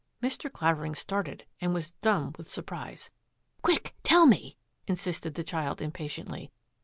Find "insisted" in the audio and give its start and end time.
4.87-5.35